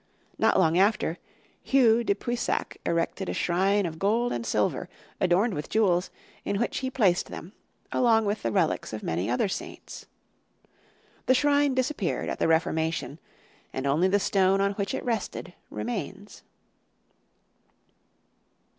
[0.39, 1.19] Not long after,
[1.61, 4.89] Hugh de Puisac erected a shrine of gold and silver,
[5.19, 6.09] adorned with jewels,
[6.43, 7.53] in which he placed them,
[7.91, 10.07] along with the relics of many other saints.
[11.27, 13.19] The shrine disappeared at the Reformation,
[13.71, 16.41] and only the stone on which it rested remains.